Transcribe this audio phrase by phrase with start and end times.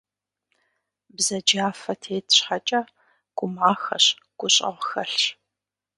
[1.15, 2.81] Бзаджафэ тет щхьэкӏэ,
[3.37, 4.05] гумахэщ,
[4.39, 5.23] гущӏэгъу хьэлъщ.